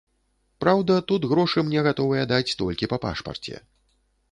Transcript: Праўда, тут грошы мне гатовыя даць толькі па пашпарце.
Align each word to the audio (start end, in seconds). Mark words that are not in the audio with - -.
Праўда, 0.63 0.95
тут 1.11 1.27
грошы 1.35 1.59
мне 1.67 1.79
гатовыя 1.89 2.23
даць 2.33 2.55
толькі 2.65 2.91
па 2.95 3.01
пашпарце. 3.07 3.65